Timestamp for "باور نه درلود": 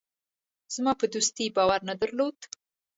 1.55-2.37